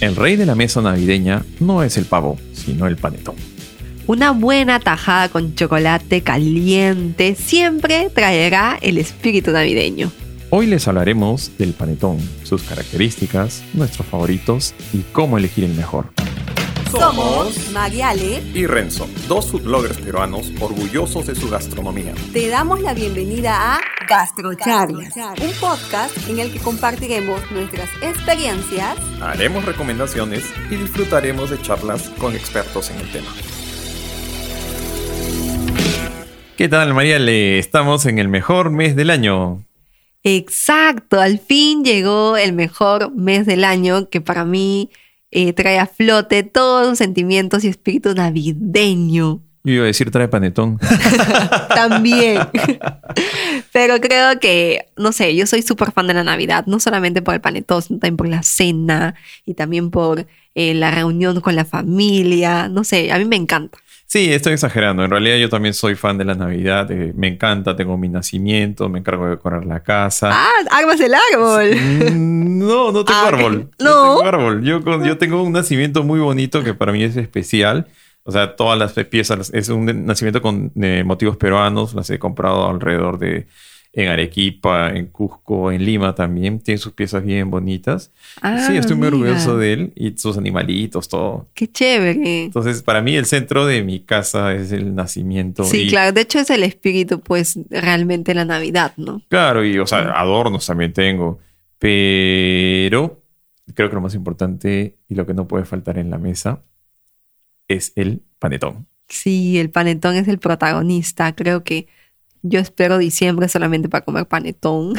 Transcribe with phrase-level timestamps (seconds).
[0.00, 3.34] El rey de la mesa navideña no es el pavo, sino el panetón.
[4.06, 10.12] Una buena tajada con chocolate caliente siempre traerá el espíritu navideño.
[10.50, 16.06] Hoy les hablaremos del panetón, sus características, nuestros favoritos y cómo elegir el mejor.
[16.92, 22.14] Somos Mariale y Renzo, dos foodbloggers peruanos orgullosos de su gastronomía.
[22.32, 29.66] Te damos la bienvenida a Gastrocharlas, un podcast en el que compartiremos nuestras experiencias, haremos
[29.66, 33.28] recomendaciones y disfrutaremos de charlas con expertos en el tema.
[36.56, 37.58] ¿Qué tal, Mariale?
[37.58, 39.62] Estamos en el mejor mes del año.
[40.24, 44.90] Exacto, al fin llegó el mejor mes del año que para mí
[45.30, 49.42] eh, trae a flote todos los sentimientos y espíritu navideño.
[49.68, 50.78] Yo iba a decir trae panetón.
[51.74, 52.40] También.
[53.72, 57.34] Pero creo que, no sé, yo soy súper fan de la Navidad, no solamente por
[57.34, 61.64] el panetón, sino también por la cena y también por eh, la reunión con la
[61.64, 62.68] familia.
[62.68, 63.78] No sé, a mí me encanta.
[64.06, 65.04] Sí, estoy exagerando.
[65.04, 66.90] En realidad yo también soy fan de la Navidad.
[66.90, 70.30] Eh, me encanta, tengo mi nacimiento, me encargo de decorar la casa.
[70.32, 71.76] Ah, armas el árbol.
[71.76, 73.70] Mm, no, no tengo Ah, árbol.
[73.78, 73.84] no.
[74.14, 74.64] No tengo árbol.
[74.64, 77.86] Yo, yo tengo un nacimiento muy bonito que para mí es especial.
[78.28, 81.94] O sea, todas las piezas, es un nacimiento con eh, motivos peruanos.
[81.94, 83.46] Las he comprado alrededor de,
[83.94, 86.60] en Arequipa, en Cusco, en Lima también.
[86.60, 88.12] Tiene sus piezas bien bonitas.
[88.42, 89.16] Ah, sí, estoy muy mira.
[89.16, 91.48] orgulloso de él y sus animalitos, todo.
[91.54, 92.44] Qué chévere.
[92.44, 95.64] Entonces, para mí el centro de mi casa es el nacimiento.
[95.64, 96.12] Sí, y- claro.
[96.12, 99.22] De hecho, es el espíritu, pues, realmente la Navidad, ¿no?
[99.30, 101.38] Claro, y o sea, adornos también tengo.
[101.78, 103.22] Pero
[103.72, 106.62] creo que lo más importante y lo que no puede faltar en la mesa
[107.68, 108.86] es el panetón.
[109.08, 111.34] Sí, el panetón es el protagonista.
[111.34, 111.86] Creo que
[112.42, 114.94] yo espero diciembre solamente para comer panetón.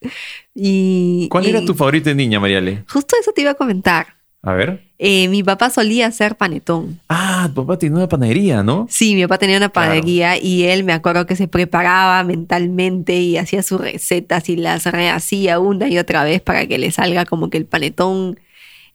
[0.54, 2.84] y, ¿Cuál y era tu favorito de niña, Mariale?
[2.88, 4.06] Justo eso te iba a comentar.
[4.42, 4.82] A ver.
[4.98, 6.98] Eh, mi papá solía hacer panetón.
[7.10, 8.86] Ah, tu papá tiene una panadería, ¿no?
[8.88, 9.88] Sí, mi papá tenía una Claro.
[9.90, 14.86] panadería y él me acuerdo que se preparaba mentalmente y hacía sus recetas y las
[14.86, 18.40] rehacía una y otra vez para que le salga como que el panetón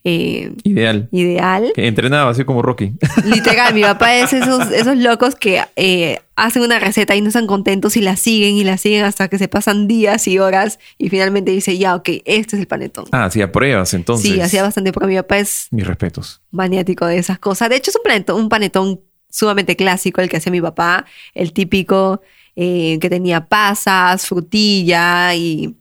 [0.08, 1.10] eh, Ideal.
[1.12, 1.72] ideal.
[1.74, 2.94] Que entrenaba así como Rocky.
[3.26, 7.48] Literal, mi papá es esos, esos locos que eh, hacen una receta y no están
[7.48, 11.10] contentos y la siguen y la siguen hasta que se pasan días y horas y
[11.10, 13.06] finalmente dice, ya, ok, este es el panetón.
[13.12, 14.32] Ah, hacía pruebas entonces.
[14.32, 16.40] sí, hacía bastante porque mi papá es Mis respetos.
[16.52, 17.70] maniático de esas cosas.
[17.70, 19.02] De hecho, es un panetón, un panetón
[19.32, 22.22] sumamente clásico el que hacía mi papá, el típico
[22.56, 25.76] eh, que tenía pasas, frutilla y...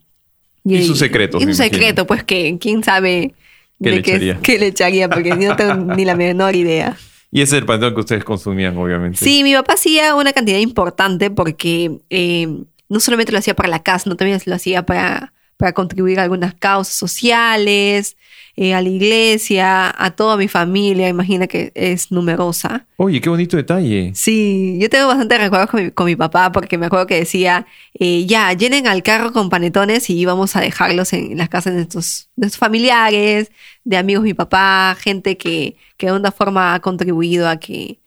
[0.65, 1.65] Y sus secretos, Y su imagino.
[1.77, 3.35] secreto, pues que quién sabe
[3.85, 4.39] ¿Qué de le qué, echaría?
[4.43, 6.97] qué le echaría, porque no tengo ni la menor idea.
[7.31, 9.19] Y ese es el panetón que ustedes consumían, obviamente.
[9.19, 12.49] Sí, mi papá hacía una cantidad importante porque eh,
[12.89, 16.25] no solamente lo hacía para la casa, no también lo hacía para, para contribuir a
[16.25, 18.17] algunas causas sociales,
[18.57, 21.09] eh, a la iglesia, a toda mi familia.
[21.09, 22.87] Imagina que es numerosa.
[22.97, 24.13] Oye, qué bonito detalle.
[24.15, 27.67] Sí, yo tengo bastante recuerdos con mi, con mi papá porque me acuerdo que decía,
[27.99, 31.79] eh, ya, llenen al carro con panetones y íbamos a dejarlos en las casas de
[31.79, 33.51] nuestros, de familiares,
[33.83, 38.01] de amigos de mi papá, gente que, que de una forma ha contribuido a que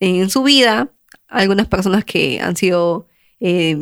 [0.00, 0.90] en su vida,
[1.28, 3.08] algunas personas que han sido,
[3.40, 3.76] eh,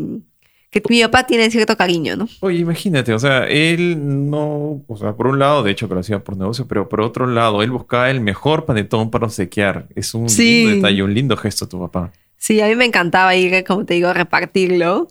[0.72, 2.28] que mi papá tiene cierto cariño, ¿no?
[2.40, 6.00] Oye, imagínate, o sea, él no, o sea, por un lado, de hecho que lo
[6.00, 9.86] hacía por negocio, pero por otro lado, él buscaba el mejor panetón para obsequiar.
[9.94, 10.64] Es un Sí.
[10.64, 12.10] lindo detalle, un lindo gesto tu papá.
[12.38, 15.08] Sí, a mí me encantaba ir, como te digo, a repartirlo.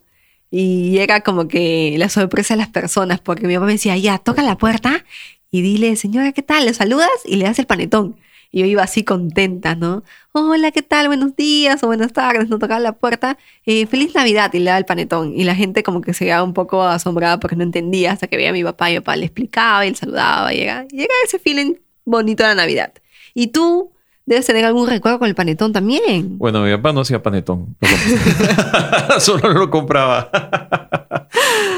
[0.49, 4.17] Y era como que la sorpresa de las personas, porque mi papá me decía, ya,
[4.17, 5.05] toca la puerta
[5.49, 6.65] y dile, señora, ¿qué tal?
[6.65, 8.17] Le saludas y le das el panetón.
[8.51, 10.03] Y yo iba así contenta, ¿no?
[10.33, 11.07] Hola, ¿qué tal?
[11.07, 13.37] Buenos días o buenas tardes, no tocaba la puerta.
[13.65, 15.33] Eh, feliz Navidad y le daba el panetón.
[15.33, 18.35] Y la gente como que se quedaba un poco asombrada porque no entendía hasta que
[18.35, 20.53] veía a mi papá y mi papá le explicaba y le saludaba.
[20.53, 22.93] Y y era ese feeling bonito de la Navidad.
[23.33, 23.93] Y tú
[24.25, 26.37] debes tener algún recuerdo con el panetón también.
[26.37, 30.29] Bueno, mi papá no hacía panetón, lo solo lo compraba.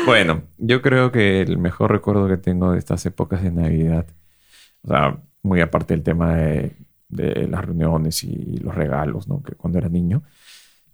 [0.06, 4.06] bueno, yo creo que el mejor recuerdo que tengo de estas épocas de Navidad,
[4.84, 6.76] o sea, muy aparte del tema de,
[7.10, 9.44] de las reuniones y los regalos, ¿no?
[9.44, 10.24] Que cuando era niño,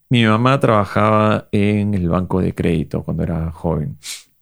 [0.10, 3.98] mi mamá trabajaba en el banco de crédito cuando era joven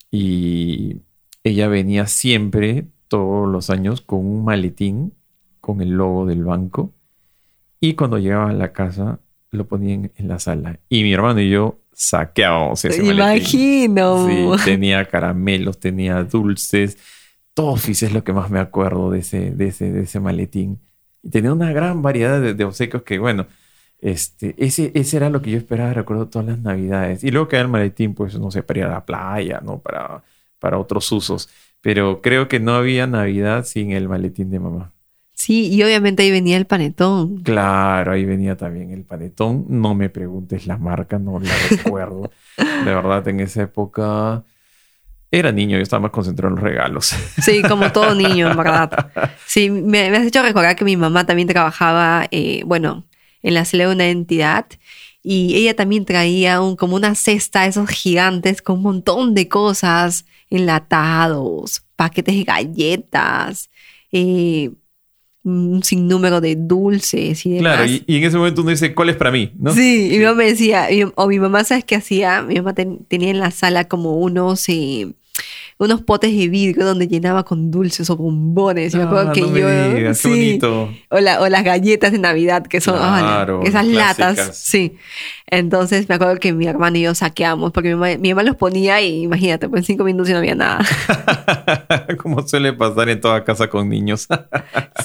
[0.09, 1.01] y
[1.43, 5.13] ella venía siempre, todos los años, con un maletín
[5.59, 6.93] con el logo del banco
[7.81, 9.19] y cuando llegaba a la casa
[9.51, 13.91] lo ponían en la sala y mi hermano y yo saqueábamos ese maletín.
[13.91, 14.57] imagino.
[14.57, 16.97] Sí, tenía caramelos, tenía dulces,
[17.57, 20.79] toffees es lo que más me acuerdo de ese, de ese, de ese maletín.
[21.23, 23.47] Y tenía una gran variedad de, de obsequios que, bueno,
[23.99, 27.23] este, ese, ese era lo que yo esperaba, recuerdo todas las navidades.
[27.23, 29.79] Y luego queda el maletín, pues, no sé, para ir a la playa, ¿no?
[29.79, 30.23] Para,
[30.59, 31.49] para otros usos.
[31.81, 34.93] Pero creo que no había Navidad sin el maletín de mamá.
[35.33, 37.41] Sí, y obviamente ahí venía el panetón.
[37.41, 39.65] Claro, ahí venía también el panetón.
[39.67, 42.29] No me preguntes la marca, no la recuerdo.
[42.57, 44.43] De verdad, en esa época
[45.31, 47.15] era niño, yo estaba más concentrado en los regalos.
[47.41, 49.11] Sí, como todo niño, en verdad.
[49.45, 53.05] Sí, me, me has hecho recordar que mi mamá también trabajaba, eh, bueno,
[53.43, 54.65] en la sede de una entidad
[55.23, 60.25] y ella también traía un, como una cesta, esos gigantes, con un montón de cosas,
[60.49, 63.69] enlatados, paquetes de galletas,
[64.11, 64.71] eh,
[65.47, 67.75] un sinnúmero de dulces y demás.
[67.77, 69.51] Claro, y, y en ese momento uno dice, ¿cuál es para mí?
[69.59, 69.73] ¿no?
[69.73, 72.41] Sí, y mi mamá me decía, o mi mamá, ¿sabes qué hacía?
[72.41, 75.07] Mi mamá ten- tenía en la sala como unos, eh,
[75.79, 78.93] unos potes de vidrio donde llenaba con dulces o bombones.
[78.93, 79.67] Y me acuerdo Ah, que no me yo.
[79.93, 80.29] digas, qué sí.
[80.29, 80.89] bonito.
[81.09, 84.57] O, la- o las galletas de Navidad, que son ah, Claro, esas latas.
[84.57, 84.95] Sí.
[85.49, 88.55] Entonces me acuerdo que mi hermano y yo saqueamos, porque mi mamá, mi mamá los
[88.55, 90.79] ponía y imagínate, pues en cinco minutos y no había nada.
[92.17, 94.27] Como suele pasar en toda casa con niños.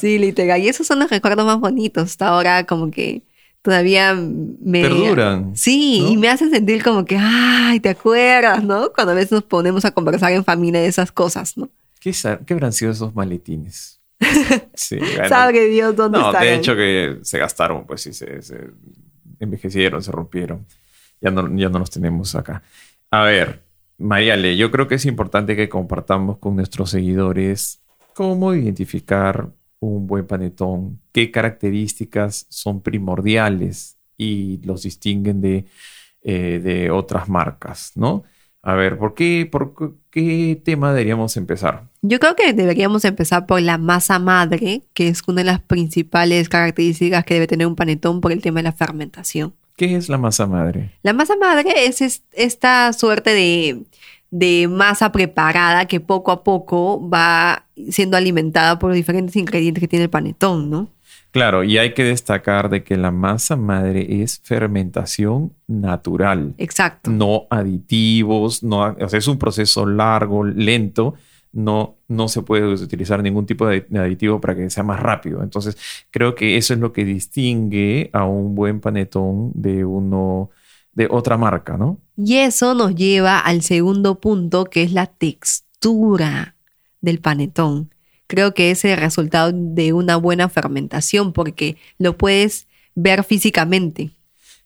[0.00, 0.60] sí, literal.
[0.60, 2.04] Y esos son los recuerdos más bonitos.
[2.04, 3.22] Hasta ahora, como que
[3.62, 4.82] todavía me.
[4.82, 5.56] Perduran.
[5.56, 6.10] Sí, ¿no?
[6.10, 8.92] y me hacen sentir como que, ay, ¿te acuerdas, no?
[8.92, 11.68] Cuando a veces nos ponemos a conversar en familia de esas cosas, ¿no?
[12.00, 12.12] ¿Qué,
[12.44, 14.00] qué habrán sido esos maletines?
[14.74, 15.28] Sí, bueno.
[15.28, 18.70] Sabe Dios dónde No, de hecho que se gastaron, pues sí, se, se
[19.38, 20.66] envejecieron, se rompieron.
[21.20, 22.62] Ya no, ya no los tenemos acá.
[23.10, 23.62] A ver,
[23.98, 27.80] Mariale, yo creo que es importante que compartamos con nuestros seguidores
[28.14, 29.50] cómo identificar
[29.82, 35.64] un buen panetón, qué características son primordiales y los distinguen de,
[36.22, 38.22] eh, de otras marcas, ¿no?
[38.62, 39.74] A ver, ¿por qué, por
[40.10, 41.88] qué- tema deberíamos empezar?
[42.00, 46.48] Yo creo que deberíamos empezar por la masa madre, que es una de las principales
[46.48, 49.52] características que debe tener un panetón por el tema de la fermentación.
[49.74, 50.92] ¿Qué es la masa madre?
[51.02, 53.82] La masa madre es- esta suerte de,
[54.32, 59.88] de masa preparada que poco a poco va siendo alimentada por los diferentes ingredientes que
[59.88, 60.88] tiene el panetón, ¿no?
[61.32, 67.10] Claro, y hay que destacar de que la masa madre es fermentación natural, Exacto.
[67.10, 71.14] no aditivos, no, o sea, es un proceso largo, lento,
[71.52, 75.42] no, no se puede utilizar ningún tipo de de aditivo para que sea más rápido.
[75.42, 75.76] Entonces,
[76.10, 80.50] creo que eso es lo que distingue a un buen panetón de uno
[80.94, 81.98] de otra marca, ¿no?
[82.16, 86.56] Y eso nos lleva al segundo punto, que es la textura
[87.00, 87.94] del panetón.
[88.26, 94.12] Creo que es el resultado de una buena fermentación porque lo puedes ver físicamente.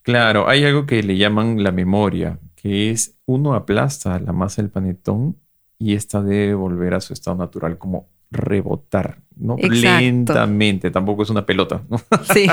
[0.03, 4.71] Claro, hay algo que le llaman la memoria, que es uno aplasta la masa del
[4.71, 5.37] panetón
[5.79, 9.57] y esta debe volver a su estado natural, como rebotar, ¿no?
[9.59, 10.01] Exacto.
[10.01, 12.01] Lentamente, tampoco es una pelota, ¿no?
[12.35, 12.47] Sí.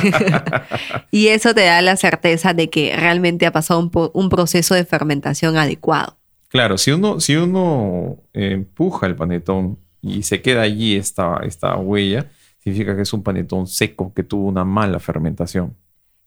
[1.12, 5.58] y eso te da la certeza de que realmente ha pasado un proceso de fermentación
[5.58, 6.18] adecuado.
[6.54, 11.76] Claro, si uno, si uno eh, empuja el panetón y se queda allí esta, esta
[11.78, 12.30] huella,
[12.60, 15.76] significa que es un panetón seco que tuvo una mala fermentación.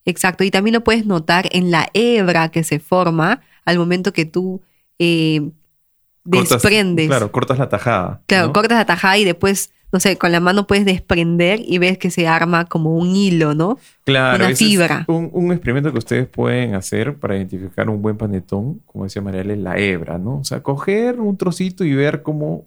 [0.05, 0.43] Exacto.
[0.43, 4.63] Y también lo puedes notar en la hebra que se forma al momento que tú
[4.99, 5.49] eh,
[6.31, 7.07] Cortas- desprendes.
[7.09, 8.23] claro, cortas la tajada.
[8.27, 8.53] Claro, ¿no?
[8.53, 12.11] cortas la tajada y después, no sé, con la mano puedes desprender y ves que
[12.11, 13.79] se arma como un hilo, ¿no?
[14.05, 15.05] Claro, Una es fibra.
[15.09, 19.57] un, un experimento que ustedes pueden hacer para identificar un buen panetón, como decía Mariale,
[19.57, 20.39] la hebra, ¿no?
[20.39, 22.67] O sea, coger un trocito y ver cómo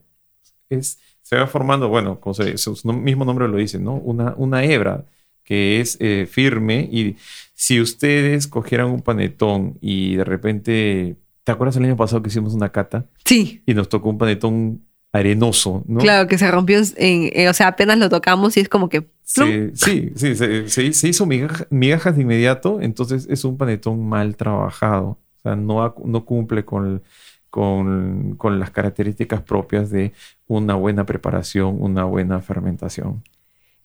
[0.69, 3.95] es, se va formando, bueno, como se- su mismo nombre lo dice, ¿no?
[3.95, 5.06] Una, una hebra
[5.44, 7.16] que es eh, firme y
[7.56, 11.16] si ustedes cogieran un panetón y de repente,
[11.49, 13.63] ¿te acuerdas el año pasado que hicimos una cata Sí.
[13.65, 15.99] y nos tocó un panetón arenoso, ¿no?
[15.99, 19.09] Claro, que se rompió, en, eh, o sea, apenas lo tocamos y es como que...
[19.23, 24.35] Sí, sí, se, se- se hizo migaja- migajas de inmediato, entonces es un panetón mal
[24.35, 25.18] trabajado.
[25.39, 27.01] O sea, no, cumple con,
[27.49, 30.13] con, con las características propias de
[30.47, 33.23] una buena preparación, una buena fermentación.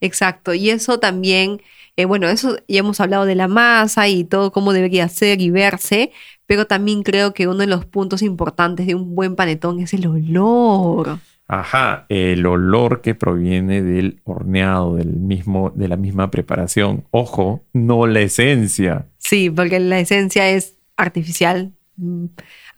[0.02, 0.52] Exacto.
[0.52, 1.62] Y eso también,
[1.96, 5.50] eh, bueno, eso ya hemos hablado de la masa y todo cómo debería ser y
[5.50, 6.10] verse,
[6.46, 10.06] pero también creo que uno de los puntos importantes de un buen panetón es el
[10.06, 11.18] olor.
[11.46, 17.04] Ajá, el olor que proviene del horneado, del mismo, de la misma preparación.
[17.10, 19.06] Ojo, no la esencia.
[19.18, 22.24] Sí, porque la esencia es artificial, mm,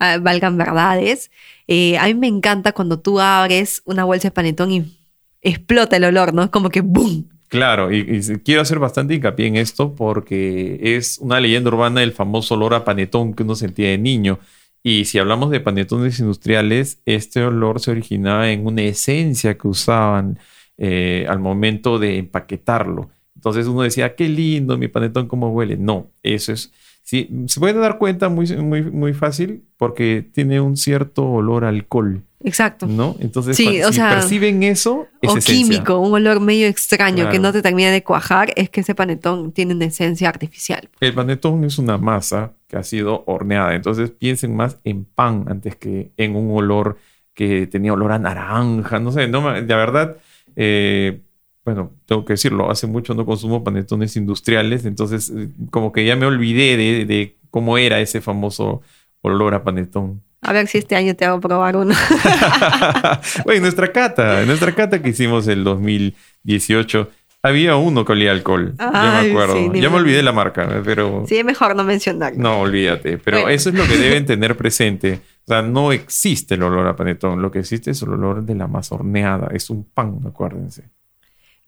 [0.01, 1.31] ah, valgan verdades.
[1.69, 4.99] Eh, a mí me encanta cuando tú abres una bolsa de panetón y
[5.43, 6.43] explota el olor, ¿no?
[6.43, 7.29] Es como que ¡boom!
[7.49, 12.55] Claro, y, quiero hacer bastante hincapié en esto porque es una leyenda urbana del famoso
[12.55, 14.41] olor a panetón que uno sentía de niño.
[14.83, 20.39] Y si hablamos de panetones industriales, este olor se originaba en una esencia que usaban
[20.79, 23.11] eh, al momento de empaquetarlo.
[23.35, 25.77] Entonces uno decía, qué lindo mi panetón, cómo huele.
[25.77, 26.73] No, eso es
[27.09, 31.69] Sí, se pueden dar cuenta muy, muy, muy fácil porque tiene un cierto olor a
[31.69, 32.89] alcohol, Exacto.
[32.89, 33.15] ¿no?
[33.21, 35.55] Entonces, Sí, cuando- o si sea, perciben eso, es O esencia.
[35.55, 39.53] químico, un olor medio extraño que no te termina de cuajar, es que ese panetón
[39.53, 40.89] tiene una esencia artificial.
[40.99, 45.77] El panetón es una masa que ha sido horneada, entonces piensen más en pan antes
[45.77, 46.99] que en un olor
[47.35, 50.17] que tenía olor a naranja, no sé, no, la verdad,
[50.57, 51.21] eh,
[51.67, 56.17] bueno, tengo que decirlo, hace mucho no consumo panetones industriales, entonces eh, como que ya
[56.17, 58.81] me olvidé de, de cómo era ese famoso
[59.21, 60.23] olor a panetón.
[60.43, 61.93] A ver si este año te hago probar uno.
[63.47, 67.11] Oye, nuestra cata, nuestra cata que hicimos el 2018,
[67.43, 70.33] había uno que olía alcohol, yo me Ay, acuerdo, sí, ya me me- olvidé la
[70.33, 71.25] marca, pero...
[71.29, 72.39] sí, es mejor no mencionarlo.
[72.41, 73.19] No, olvídate.
[73.19, 73.53] Pero Bueno.
[73.53, 75.21] eso es lo que deben tener presente.
[75.45, 77.41] O sea, no existe el olor a panetón.
[77.41, 79.49] Lo que existe es el olor de la masa horneada.
[79.53, 80.91] Es un pan, acuérdense.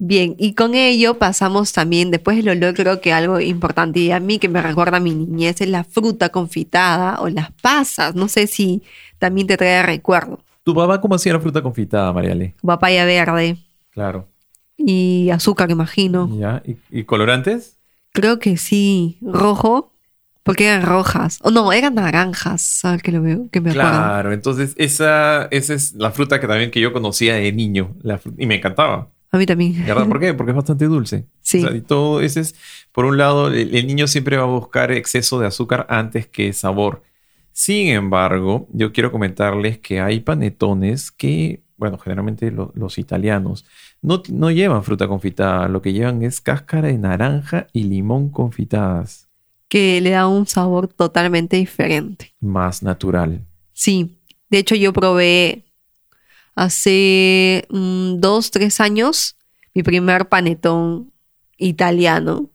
[0.00, 4.20] Bien, y con ello pasamos también, después del olor, creo que algo importante y a
[4.20, 8.14] mí que me recuerda a mi niñez es la fruta confitada o las pasas.
[8.14, 8.82] No sé si
[9.18, 10.38] también te trae recuerdo.
[10.62, 12.54] ¿Tu papá cómo hacía la fruta confitada, Mariale?
[12.62, 13.56] Papaya verde
[13.90, 14.28] Claro.
[14.76, 16.30] y azúcar, imagino.
[16.38, 16.62] ¿Ya?
[16.64, 17.76] ¿Y, y colorantes?
[18.12, 19.92] Creo que sí, rojo,
[20.44, 21.40] porque eran rojas.
[21.42, 23.48] O no, eran naranjas, ¿sabes que lo veo?
[23.50, 23.90] Que me acuerdo.
[23.90, 24.32] Claro.
[24.32, 27.96] Entonces, esa, esa es la fruta que también que yo conocía de niño.
[28.02, 29.08] La y me encantaba.
[29.30, 29.84] A mí también.
[29.86, 30.08] ¿Verdad?
[30.08, 30.32] ¿Por qué?
[30.34, 31.26] Porque es bastante dulce.
[31.40, 31.58] Sí.
[31.64, 32.54] O sea, y todo ese es,
[32.92, 36.52] por un lado, el, el niño siempre va a buscar exceso de azúcar antes que
[36.52, 37.02] sabor.
[37.52, 43.64] Sin embargo, yo quiero comentarles que hay panetones que, bueno, generalmente lo- los italianos
[44.00, 49.28] no, no llevan fruta confitada, lo que llevan es cáscara de naranja y limón confitadas,
[49.68, 52.32] Que le da un sabor totalmente diferente.
[52.40, 53.44] más natural.
[53.72, 54.18] Sí,
[54.50, 55.64] de hecho yo probé
[56.64, 59.36] hace mm, dos, tres años
[59.74, 61.12] mi primer panetón
[61.56, 62.50] italiano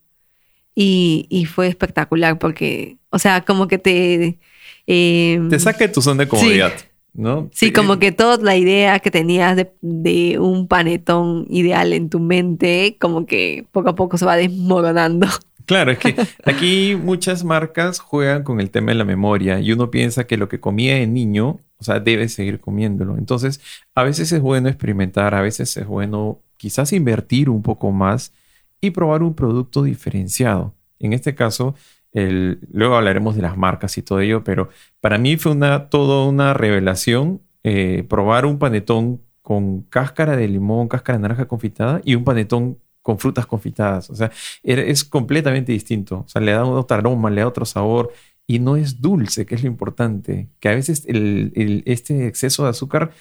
[0.76, 4.40] y, y fue espectacular porque, o sea, como que te...
[4.88, 6.74] eh, Te saca de tu zona de comodidad,
[7.14, 7.50] ¿no?
[7.54, 12.10] Sí, Te- como que toda la idea que tenías de, de un panetón ideal en
[12.10, 15.28] tu mente, como que poco a poco se va desmoronando.
[15.66, 19.90] Claro, es que aquí muchas marcas juegan con el tema de la memoria y uno
[19.92, 23.18] piensa que lo que comía de niño, o sea, debe seguir comiéndolo.
[23.18, 23.62] Entonces,
[23.94, 28.34] a veces es bueno experimentar, a veces es bueno quizás invertir un poco más
[28.80, 30.74] y probar un producto diferenciado.
[31.00, 31.76] En este caso,
[32.14, 34.70] luego hablaremos de las marcas y todo ello, pero
[35.02, 40.88] para mí fue una, toda una revelación eh, probar un panetón con cáscara de limón,
[40.88, 44.10] cáscara de naranja confitada y un panetón con frutas confitadas.
[44.10, 44.32] O sea,
[44.64, 46.24] es completamente distinto.
[46.26, 48.12] O sea, le da otro aroma, le da otro sabor
[48.48, 50.50] y no es dulce, que es lo importante.
[50.60, 53.12] Que a veces el- el- este exceso de azúcar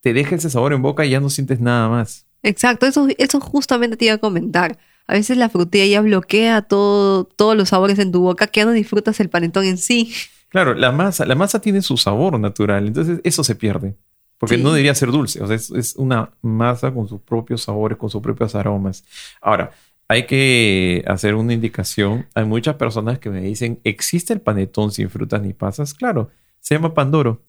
[0.00, 2.26] te deja ese sabor en boca y ya no sientes nada más.
[2.42, 4.78] Exacto, eso, eso justamente te iba a comentar.
[5.06, 8.64] A veces la frutilla ya bloquea todo, todos los sabores en tu boca que ya
[8.64, 10.12] no disfrutas el panetón en sí.
[10.48, 13.96] Claro, la masa, la masa tiene su sabor natural, entonces eso se pierde.
[14.38, 14.62] Porque Sí.
[14.62, 18.08] no debería ser dulce, o sea, es, es una masa con sus propios sabores, con
[18.08, 19.04] sus propios aromas.
[19.42, 19.70] Ahora,
[20.10, 22.26] hay que hacer una indicación.
[22.34, 25.94] Hay muchas personas que me dicen, ¿existe el panetón sin frutas ni pasas?
[25.94, 27.40] Claro, se llama Pandoro.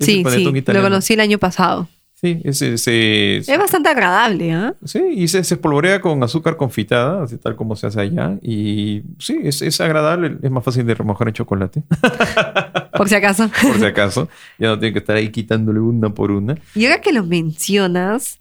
[0.00, 1.88] Es Sí, sí, lo conocí el año pasado.
[2.14, 4.74] Sí, se, Es bastante agradable, ¿ah?
[4.84, 8.36] sí, y se, se espolvorea con azúcar confitada, así tal como se hace allá.
[8.42, 11.84] Y sí, es, es agradable, es más fácil de remojar en chocolate,
[12.96, 13.48] Por si acaso.
[13.62, 14.28] por si acaso.
[14.58, 16.56] ya no tienen que estar ahí quitándole una por una.
[16.74, 18.40] Y ahora que lo mencionas,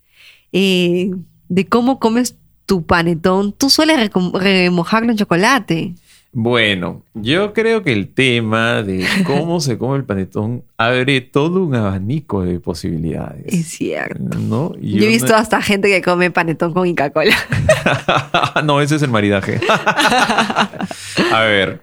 [0.52, 1.12] eh,
[1.48, 5.96] de cómo comes tu panetón, tú sueles remojarlo en chocolate.
[6.34, 11.74] Bueno, yo creo que el tema de cómo se come el panetón abre todo un
[11.74, 13.46] abanico de posibilidades.
[13.48, 14.38] Es cierto.
[14.38, 14.76] ¿No?
[14.80, 17.36] Yo he visto hasta gente que come panetón con Coca-Cola.
[18.66, 19.62] no, ese es el maridaje.
[21.32, 21.82] A ver,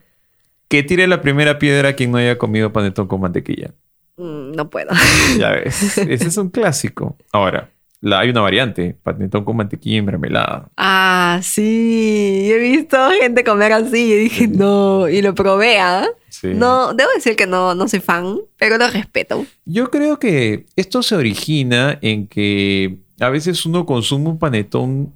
[0.68, 3.70] que tire la primera piedra quien no haya comido panetón con mantequilla.
[4.18, 4.90] Mm, no puedo.
[5.38, 7.16] Ya ves, ese es un clásico.
[7.32, 7.70] Ahora,
[8.04, 10.68] la, hay una variante, panetón con mantequilla y mermelada.
[10.76, 12.50] Ah, sí.
[12.52, 15.08] He visto gente comer así y dije, no.
[15.08, 16.06] Y lo probé, ¿ah?
[16.28, 16.48] Sí.
[16.54, 19.46] No, debo decir que no, no soy fan, pero lo respeto.
[19.64, 25.14] Yo creo que esto se origina en que a veces uno consume un panetón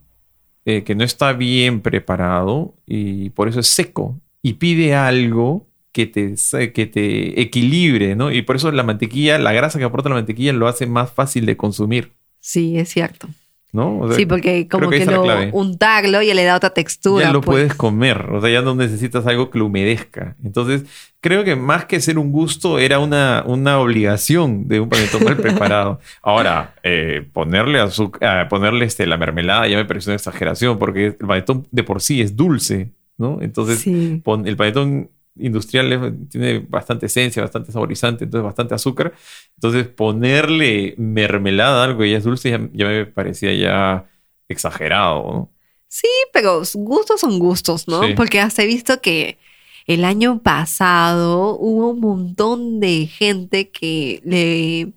[0.65, 6.07] eh, que no está bien preparado y por eso es seco y pide algo que
[6.07, 6.35] te,
[6.73, 8.31] que te equilibre, ¿no?
[8.31, 11.45] Y por eso la mantequilla, la grasa que aporta la mantequilla lo hace más fácil
[11.45, 12.15] de consumir,
[12.51, 13.29] Sí, es cierto.
[13.71, 13.99] ¿no?
[13.99, 15.51] O sea, Sí, porque como que que, lo clave.
[15.53, 17.27] untarlo ya le da otra textura.
[17.27, 17.55] ya lo pues.
[17.55, 20.35] puedes comer, o sea, ya no necesitas algo que lo humedezca.
[20.43, 20.85] Entonces,
[21.21, 25.37] creo que más que ser un gusto, era una, una obligación de un panetón mal
[25.37, 26.01] preparado.
[26.23, 31.15] Ahora, eh, ponerle azúcar, ponerle este, la mermelada ya me pareció una exageración, porque el
[31.17, 33.39] panetón de por sí es dulce, ¿no?
[33.43, 34.23] Entonces, Sí.
[34.25, 39.13] pon- el panetón industrial es- tiene bastante esencia, bastante saborizante, entonces bastante azúcar.
[39.57, 44.07] Entonces ponerle mermelada a algo que ya es dulce ya, ya me parecía ya
[44.49, 45.53] exagerado, ¿no?
[45.89, 48.03] Sí, pero gustos son gustos, ¿no?
[48.07, 48.13] Sí.
[48.15, 49.39] Porque hasta he visto que
[49.87, 54.93] el año pasado hubo un montón de gente que le,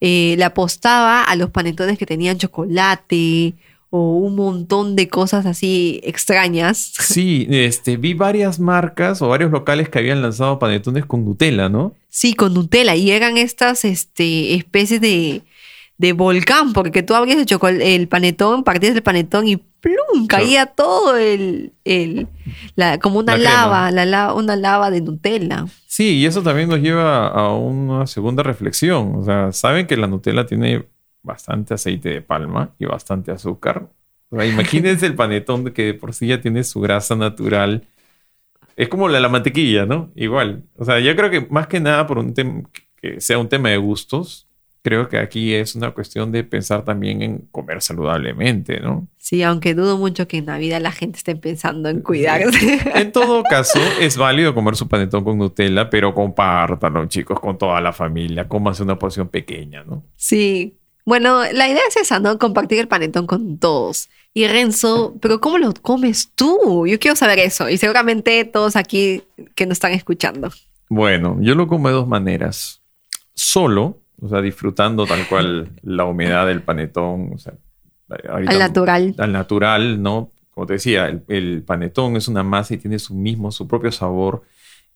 [0.00, 3.54] eh, le apostaba a los panetones que tenían chocolate
[3.90, 6.92] o un montón de cosas así extrañas.
[7.00, 11.94] Sí, este, vi varias marcas o varios locales que habían lanzado panetones con Nutella, ¿no?
[12.08, 12.94] Sí, con Nutella.
[12.96, 15.42] Y eran estas este, especies de,
[15.96, 20.26] de volcán, porque tú abrías el, el panetón, partías el panetón y ¡plum!
[20.26, 22.26] caía todo el, el
[22.76, 25.66] la, como una La lava, la, la- una lava de Nutella.
[25.86, 29.14] Sí, y eso también nos lleva a una segunda reflexión.
[29.16, 30.84] O sea, saben que la Nutella tiene
[31.28, 33.88] bastante aceite de palma y bastante azúcar.
[34.30, 37.86] O sea, imagínense el panetón que de por sí ya tiene su grasa natural.
[38.74, 40.10] Es como la, la mantequilla, ¿no?
[40.16, 40.64] Igual.
[40.76, 42.62] O sea, yo creo que más que nada por un tema
[43.00, 44.48] que sea un tema de gustos,
[44.82, 49.06] creo que aquí es una cuestión de pensar también en comer saludablemente, ¿no?
[49.18, 52.78] Sí, aunque dudo mucho que en Navidad la gente esté pensando en cuidarse.
[52.94, 57.80] En todo caso, es válido comer su panetón con Nutella, pero compártanlo, chicos, con toda
[57.80, 58.48] la familia.
[58.48, 60.04] Cómase una porción pequeña, ¿no?
[60.16, 60.78] Sí.
[61.08, 62.38] Bueno, la idea es esa, ¿no?
[62.38, 64.10] Compartir el panetón con todos.
[64.34, 66.86] Y Renzo, ¿pero cómo lo comes tú?
[66.86, 67.70] Yo quiero saber eso.
[67.70, 69.22] Y seguramente todos aquí
[69.54, 70.50] que nos están escuchando.
[70.90, 72.82] Bueno, yo lo como de dos maneras.
[73.32, 77.32] Solo, o sea, disfrutando tal cual la humedad del panetón.
[77.34, 77.54] O sea,
[78.28, 79.14] Al natural.
[79.16, 80.30] Al natural, ¿no?
[80.50, 83.90] Como te decía, el, el panetón es una masa y tiene su mismo, su propio
[83.92, 84.42] sabor.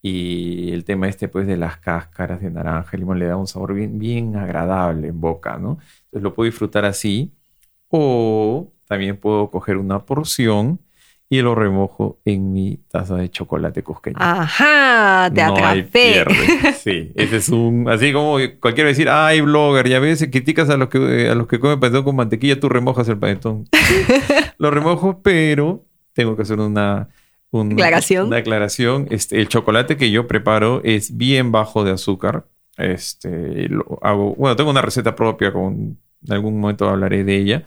[0.04, 3.46] Y el tema este, pues, de las cáscaras de naranja y limón le da un
[3.46, 5.78] sabor bien, bien agradable en boca, ¿no?
[6.12, 7.32] Entonces lo puedo disfrutar así.
[7.88, 10.80] O también puedo coger una porción
[11.28, 14.16] y lo remojo en mi taza de chocolate cusqueño.
[14.20, 15.88] Ajá, te no hay atrapé.
[15.92, 16.72] pierde.
[16.82, 17.88] Sí, ese es un.
[17.88, 21.58] Así como cualquiera decir, ay, blogger, ya ves, criticas a los que, a los que
[21.60, 23.64] comen panetón con mantequilla, tú remojas el panetón.
[24.58, 27.08] lo remojo, pero tengo que hacer una.
[27.50, 28.26] un- Aclaración.
[28.26, 29.06] Una aclaración.
[29.10, 32.46] Este, el chocolate que yo preparo es bien bajo de azúcar.
[32.76, 37.64] Este, lo hago, bueno, tengo una receta propia, con, en algún momento hablaré de ella.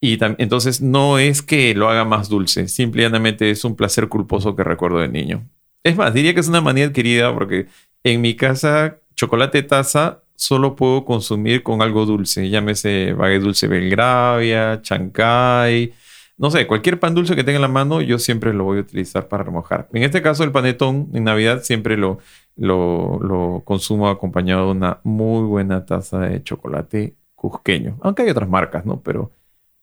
[0.00, 4.64] Y entonces no es que lo haga más dulce, simplemente es un placer culposo que
[4.64, 5.46] recuerdo de niño.
[5.84, 7.66] Es más, diría que es una manía adquirida porque
[8.02, 14.80] en mi casa chocolate taza solo puedo consumir con algo dulce, llámese baguette dulce Belgravia,
[14.80, 15.92] chancay,
[16.38, 18.80] no sé, cualquier pan dulce que tenga en la mano yo siempre lo voy a
[18.80, 19.90] utilizar para remojar.
[19.92, 22.18] En este caso el panetón en Navidad siempre lo,
[22.56, 28.48] lo, lo consumo acompañado de una muy buena taza de chocolate cusqueño, aunque hay otras
[28.48, 29.00] marcas, ¿no?
[29.00, 29.30] Pero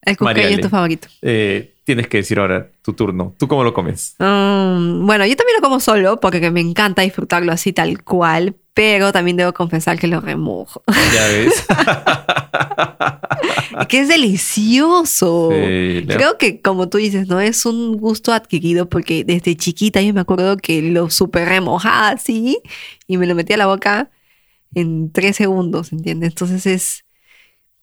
[0.02, 0.62] El cusqueño es Mariale.
[0.64, 1.08] tu favorito.
[1.22, 3.34] eh, tienes que decir ahora tu turno.
[3.38, 4.16] ¿Tú cómo lo comes?
[4.20, 9.12] Mm, bueno, yo también lo como solo porque me encanta disfrutarlo así tal cual, pero
[9.12, 10.84] también debo confesar que lo remojo.
[11.14, 11.66] Ya ves.
[13.80, 15.50] Es que es delicioso.
[15.52, 20.14] Sí, Creo que, como tú dices, no es un gusto adquirido porque desde chiquita yo
[20.14, 22.60] me acuerdo que lo super remojaba así
[23.08, 24.10] y me lo metía a la boca
[24.74, 26.30] en tres segundos, ¿entiendes?
[26.30, 27.06] Entonces es,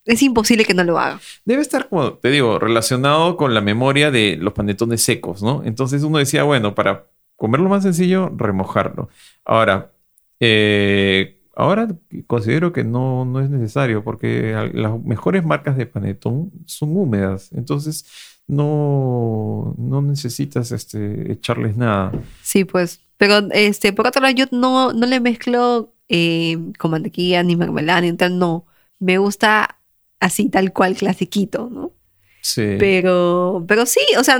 [0.04, 1.20] es imposible que no lo haga.
[1.44, 5.62] Debe estar, como te digo, relacionado con la memoria de los panetones secos, ¿no?
[5.64, 9.08] Entonces uno decía, bueno, para comerlo más sencillo, remojarlo.
[9.44, 9.92] Ahora,
[10.40, 11.88] eh, ahora
[12.26, 17.50] considero que no, no es necesario porque las mejores marcas de panetón son húmedas.
[17.52, 18.06] Entonces
[18.46, 22.12] no, no necesitas este, echarles nada.
[22.42, 23.00] Sí, pues.
[23.16, 28.00] Pero este, por otro lado, yo no, no le mezclo eh, con mantequilla, ni mermelada,
[28.02, 28.66] ni tal, no.
[28.98, 29.78] Me gusta
[30.24, 31.92] así, tal cual, clasiquito, ¿no?
[32.40, 32.76] Sí.
[32.78, 34.38] Pero, pero sí, o sea,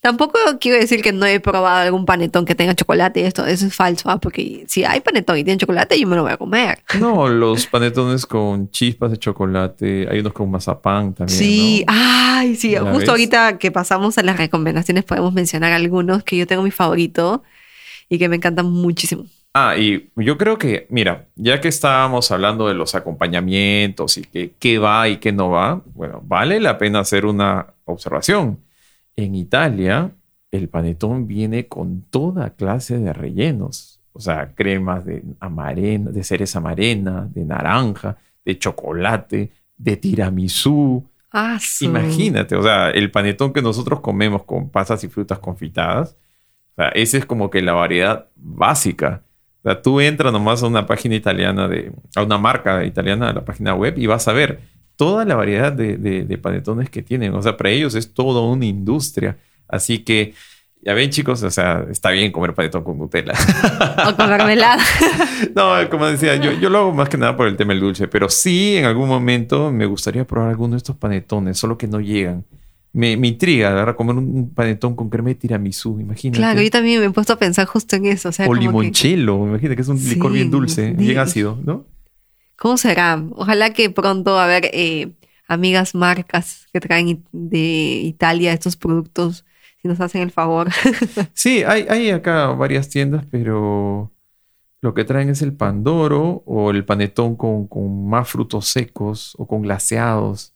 [0.00, 3.66] tampoco quiero decir que no he probado algún panetón que tenga chocolate y esto, eso
[3.66, 4.18] es falso, ¿ah?
[4.20, 6.82] porque si hay panetón y tiene chocolate, yo me lo voy a comer.
[6.98, 11.38] No, los panetones con chispas de chocolate, hay unos con mazapán también.
[11.38, 11.94] sí, ¿no?
[11.96, 13.08] ay, sí, justo ves.
[13.08, 17.42] ahorita que pasamos a las recomendaciones podemos mencionar algunos que yo tengo mi favorito
[18.08, 19.24] y que me encantan muchísimo.
[19.54, 24.54] Ah, y yo creo que, mira, ya que estábamos hablando de los acompañamientos y que
[24.58, 28.60] qué va y qué no va, bueno, vale la pena hacer una observación.
[29.14, 30.10] En Italia,
[30.50, 34.00] el panetón viene con toda clase de rellenos.
[34.14, 41.04] O sea, cremas de amarena, de cereza amarena, de naranja, de chocolate, de tiramisú.
[41.30, 46.16] Ah, su- Imagínate, o sea, el panetón que nosotros comemos con pasas y frutas confitadas,
[46.72, 49.22] o sea, esa es como que la variedad básica.
[49.64, 53.34] O sea, tú entras nomás a una página italiana de, a una marca italiana de
[53.34, 54.60] la página web y vas a ver
[54.96, 57.34] toda la variedad de, de- de panetones que tienen.
[57.34, 59.36] O sea, para ellos es toda una industria.
[59.68, 60.34] Así que
[60.84, 63.34] Ya ven, chicos, o sea, está bien comer panetón con Nutella.
[64.08, 64.82] O con mermelada.
[65.54, 68.08] no, como decía, yo, yo lo hago más que nada por el tema del dulce,
[68.08, 72.00] pero sí en algún momento me gustaría probar alguno de estos panetones, solo que no
[72.00, 72.44] llegan.
[72.94, 76.38] Me, me intriga, verdad, comer un, panetón con crema de tiramisú, imagínate.
[76.38, 78.28] Claro, yo también me he puesto a pensar justo en eso.
[78.28, 81.58] O, sea, o como que- limonchelo, imagínate que es un licor bien dulce, bien ácido,
[81.64, 81.86] ¿no?
[82.56, 83.22] ¿Cómo será?
[83.32, 85.12] Ojalá que pronto, a ver, eh,
[85.48, 89.44] amigas marcas que traen de Italia estos productos,
[89.80, 90.68] si nos hacen el favor.
[91.34, 94.12] Sí, hay, hay acá varias tiendas, pero
[94.80, 99.46] lo que traen es el pandoro o el panetón con, con más frutos secos o
[99.46, 100.51] con glaseados.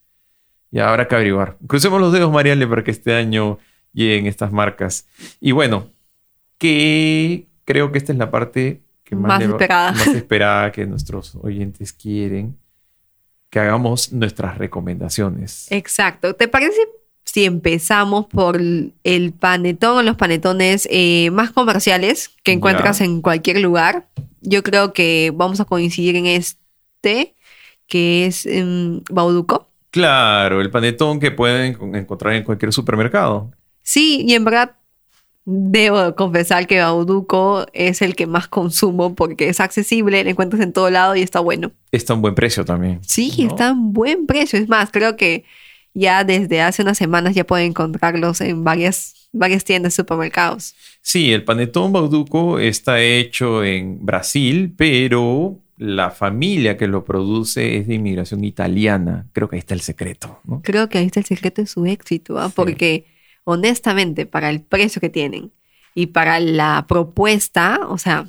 [0.70, 1.56] Y habrá que averiguar.
[1.66, 3.58] Crucemos los dedos, Mariale, para que este año
[3.92, 5.06] lleguen estas marcas.
[5.40, 5.90] Y bueno,
[6.58, 9.92] que creo que esta es la parte que más, Más le va- esperada.
[9.92, 12.56] más esperada que nuestros oyentes quieren.
[13.50, 15.70] Que hagamos nuestras recomendaciones.
[15.70, 16.34] Exacto.
[16.34, 16.76] ¿Te parece
[17.24, 23.60] si empezamos por el panetón o los panetones eh, más comerciales que encuentras en cualquier
[23.60, 24.08] lugar?
[24.42, 27.34] Yo creo que vamos a coincidir en este,
[27.86, 29.68] que es em, Bauduco.
[29.96, 33.50] Claro, el panetón que pueden encontrar en cualquier supermercado.
[33.80, 34.76] Sí, y en verdad
[35.46, 40.74] debo confesar que Bauduco es el que más consumo porque es accesible, lo encuentras en
[40.74, 41.72] todo lado y está bueno.
[41.92, 42.98] Está a un buen precio también.
[43.06, 43.48] Sí, ¿no?
[43.48, 44.58] está a un buen precio.
[44.58, 45.46] Es más, creo que
[45.94, 50.74] ya desde hace unas semanas ya pueden encontrarlos en varias, varias tiendas, supermercados.
[51.00, 57.86] Sí, el panetón bauduco está hecho en Brasil, pero la familia que lo produce es
[57.86, 59.26] de inmigración italiana.
[59.32, 60.62] Creo que ahí está el secreto, ¿no?
[60.62, 62.48] Creo que ahí está el secreto de su éxito, ¿ah?
[62.48, 62.52] Sí.
[62.56, 63.06] porque
[63.44, 65.52] honestamente, para el precio que tienen
[65.94, 68.26] y para la propuesta, o sea,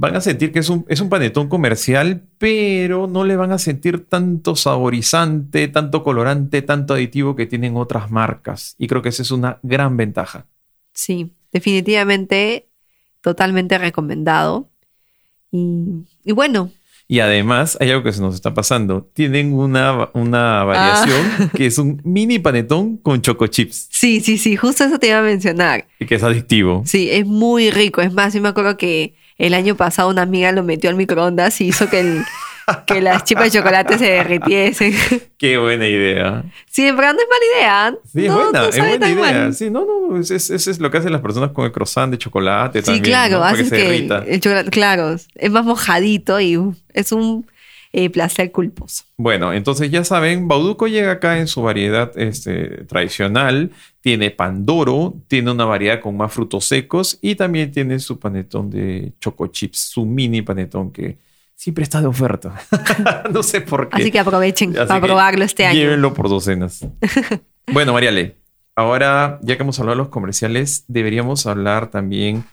[0.00, 3.58] Van a sentir que es un, es un panetón comercial, pero no le van a
[3.58, 8.76] sentir tanto saborizante, tanto colorante, tanto aditivo que tienen otras marcas.
[8.78, 10.46] Y creo que esa es una gran ventaja.
[10.92, 12.68] sí, definitivamente,
[13.22, 14.70] totalmente recomendado.
[15.50, 16.70] Y, y bueno,
[17.10, 19.08] Y además, hay algo que se nos está pasando.
[19.14, 24.56] Tienen una, una variación que es un mini panetón con choco chips, sí, sí, sí,
[24.56, 25.86] justo eso te iba a mencionar.
[25.98, 26.82] y que es adictivo.
[26.84, 28.02] Sí, es muy rico.
[28.02, 31.60] Es más, yo me acuerdo que el año pasado una amiga lo metió al microondas
[31.62, 32.24] y hizo que, el,
[32.86, 34.92] que las chipas de chocolate se derritiesen.
[35.38, 36.44] Qué buena idea.
[36.70, 37.98] Sí, en verdad no es mala idea.
[38.12, 39.32] Sí, es No, buena, no es buena idea.
[39.42, 39.54] mal.
[39.54, 42.10] Sí, no, no, es- es- eso es lo que hacen las personas con el croissant
[42.10, 43.04] de chocolate Sí, también.
[43.04, 43.44] claro, ¿no?
[43.44, 46.58] Haces que, el chocolate, claro, es más mojadito y
[46.92, 47.46] es un
[47.94, 49.04] eh, placer culposo.
[49.16, 53.70] Bueno, entonces ya saben, Bauduco llega acá en su variedad este, tradicional.
[54.02, 59.12] Tiene pandoro, tiene una variedad con más frutos secos y también tiene su panetón de
[59.20, 61.16] choco chips, su mini panetón que
[61.58, 62.54] siempre está de oferta.
[63.30, 64.00] no sé por qué.
[64.00, 65.78] Así que aprovechen Así para que probarlo este año.
[65.78, 66.86] Llévenlo por docenas.
[67.66, 68.36] bueno, Mariale,
[68.76, 72.44] ahora ya que hemos hablado de los comerciales, deberíamos hablar también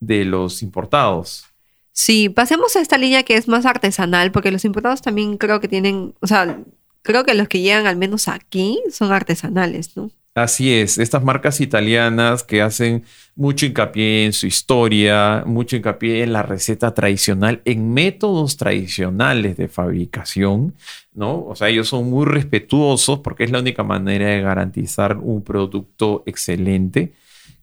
[0.00, 1.44] de los importados.
[1.92, 5.68] Sí, pasemos a esta línea que es más artesanal, porque los importados también creo que
[5.68, 6.58] tienen, o sea,
[7.02, 10.10] creo que los que llegan al menos aquí son artesanales, ¿no?
[10.36, 13.04] Así es, estas marcas italianas que hacen
[13.36, 19.68] mucho hincapié en su historia, mucho hincapié en la receta tradicional, en métodos tradicionales de
[19.68, 20.74] fabricación,
[21.14, 21.42] ¿no?
[21.46, 26.22] O sea, ellos son muy respetuosos porque es la única manera de garantizar un producto
[26.26, 27.14] excelente.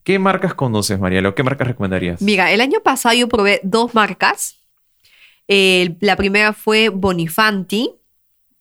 [0.03, 1.35] ¿Qué marcas conoces, Mariela?
[1.35, 2.23] ¿Qué marcas recomendarías?
[2.23, 4.57] Mira, el año pasado yo probé dos marcas.
[5.47, 7.91] La primera fue Bonifanti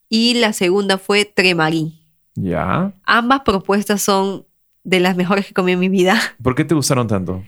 [0.07, 2.02] y la segunda fue Tremarí.
[2.35, 2.93] Ya.
[3.05, 4.45] Ambas propuestas son
[4.83, 6.19] de las mejores que comí en mi vida.
[6.41, 7.43] ¿Por qué te gustaron tanto?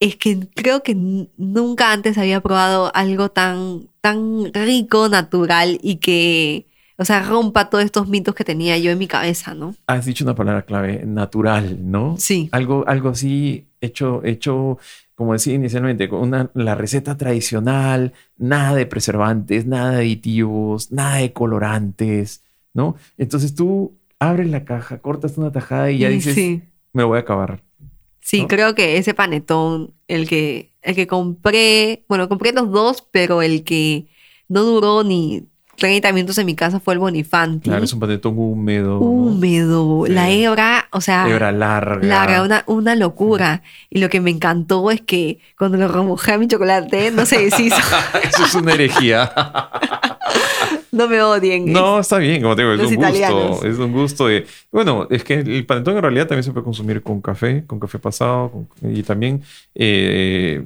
[0.00, 6.66] Es que creo que nunca antes había probado algo tan, tan rico, natural y que,
[6.96, 9.74] o sea, rompa todos estos mitos que tenía yo en mi cabeza, ¿no?
[9.88, 12.14] Has dicho una palabra clave, natural, ¿no?
[12.16, 12.48] Sí.
[12.52, 14.78] Algo, algo así hecho, hecho,
[15.16, 21.16] como decía inicialmente, con una, la receta tradicional, nada de preservantes, nada de aditivos, nada
[21.16, 22.94] de colorantes, ¿no?
[23.16, 26.62] Entonces tú abres la caja, cortas una tajada y ya Y dices, sí.
[26.92, 27.62] me lo voy a acabar.
[28.20, 28.48] Sí, ¿no?
[28.48, 33.64] creo que ese panetón, el que, el que compré, bueno, compré los dos, pero el
[33.64, 34.06] que
[34.48, 35.44] no duró ni
[35.76, 37.70] 30 minutos en mi casa fue el Bonifanti.
[37.70, 38.98] Claro, es un panetón húmedo.
[38.98, 40.12] Húmedo, Sí.
[40.12, 42.04] la hebra, o sea, Hebra larga.
[42.04, 43.62] larga, una, una locura.
[43.88, 47.38] Y lo que me encantó es que cuando lo remojé a mi chocolate no se
[47.44, 47.76] deshizo.
[48.24, 49.30] Eso es una herejía.
[50.92, 51.72] no me odien.
[51.72, 53.48] No, está bien, como te digo, es Los un italianos.
[53.50, 53.66] gusto.
[53.66, 54.26] Es un gusto.
[54.28, 57.78] de- bueno, es que el panetón en realidad también se puede consumir con café, con
[57.80, 59.42] café pasado, con- y también
[59.74, 60.64] eh,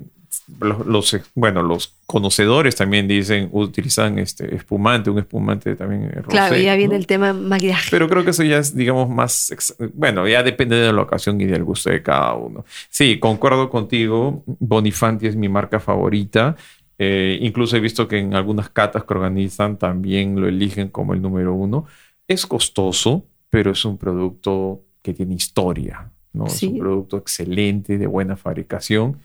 [0.61, 6.57] los, los, bueno, los conocedores también dicen, utilizan este espumante, un espumante también rosé, Claro,
[6.57, 6.99] ya viene ¿no?
[7.01, 7.89] el tema maquillaje.
[7.91, 9.55] Pero creo que eso ya es, digamos, más...
[9.95, 12.65] Bueno, ya depende de la ocasión y del gusto de cada uno.
[12.91, 14.43] Sí, concuerdo contigo.
[14.47, 16.57] Bonifanti es mi marca favorita.
[17.05, 21.21] Eh, incluso he visto que en algunas catas que organizan también lo eligen como el
[21.21, 21.87] número uno.
[22.29, 26.11] Es costoso, pero es un producto que tiene historia.
[26.33, 26.49] ¿no?
[26.49, 26.67] Sí.
[26.67, 29.19] Es un producto excelente, de buena fabricación.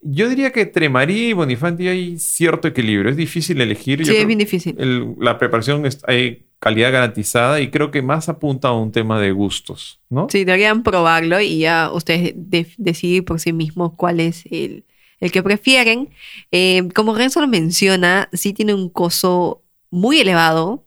[0.00, 3.10] Yo diría que entre María y Bonifanti hay cierto equilibrio.
[3.10, 4.04] Es difícil elegir.
[4.06, 4.76] Sí, es bien difícil.
[4.78, 9.20] el- la preparación es, hay calidad garantizada y creo que más apunta a un tema
[9.20, 10.28] de gustos, ¿no?
[10.30, 14.84] Sí, deberían probarlo y ya ustedes de- decidir por sí mismos cuál es el,
[15.20, 16.10] el que prefieren.
[16.50, 20.84] Eh, como Renzo lo menciona, sí tiene un costo muy elevado,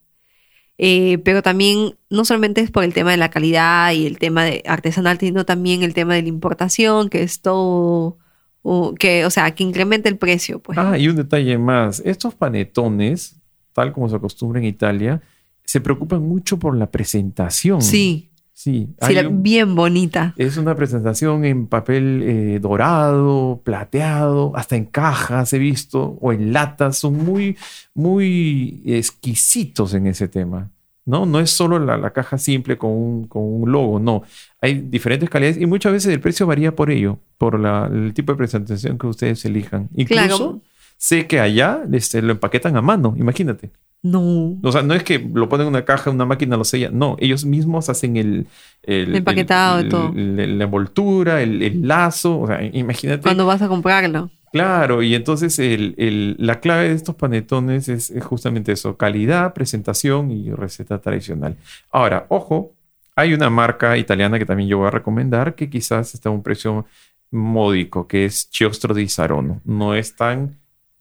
[0.78, 4.46] eh, pero también no solamente es por el tema de la calidad y el tema
[4.46, 8.18] de artesanal, sino también el tema de la importación, que es todo,
[8.62, 10.60] uh, que, o sea, que incrementa el precio.
[10.60, 10.78] Pues.
[10.78, 12.02] Ah, y un detalle más.
[12.06, 13.36] Estos panetones,
[13.74, 15.22] tal como se acostumbra en Italia,
[15.66, 17.82] se preocupan mucho por la presentación.
[17.82, 18.30] sí,
[18.62, 18.90] Sí.
[19.00, 20.34] sí, hay la- un- bien bonita.
[20.36, 26.52] Es una presentación en papel eh, dorado, plateado, hasta en cajas he visto, o en
[26.52, 26.98] latas.
[26.98, 27.56] Son muy,
[27.94, 30.70] muy exquisitos en ese tema.
[31.06, 31.26] ¿no?
[31.26, 34.24] No es solo la, la caja simple con un, con un logo, no.
[34.62, 38.34] Hay diferentes calidades y muchas veces el precio varía por ello, por la- el tipo
[38.34, 39.88] de presentación que ustedes elijan.
[39.96, 40.62] Incluso Claro.
[40.98, 43.72] sé que allá este, lo empaquetan a mano, imagínate.
[44.02, 44.58] No.
[44.64, 46.90] O sea, no es que lo ponen en una caja, una máquina lo sella.
[46.92, 48.48] No, ellos mismos hacen el...
[48.84, 50.14] el empaquetado el- todo.
[50.16, 52.40] el- la envoltura, el, lazo.
[52.40, 53.22] O sea, imagínate.
[53.24, 54.30] Cuando vas a comprarlo.
[54.54, 59.54] Claro, y entonces el- el- la clave de estos panetones es, es justamente eso, calidad,
[59.54, 61.58] presentación y receta tradicional.
[61.92, 62.74] Ahora, ojo,
[63.16, 66.42] hay una marca italiana que también yo voy a recomendar que quizás está a un
[66.42, 66.86] precio
[67.32, 69.62] módico, que es Chiostro di Sarono.
[69.66, 70.59] No es tan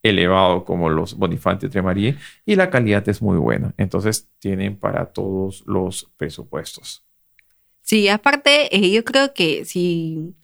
[0.09, 3.75] elevado como los Bonifanti Tremarie y la calidad es muy buena.
[3.77, 7.05] Entonces tienen para todos los presupuestos.
[7.83, 10.35] Sí, aparte, eh, yo creo que si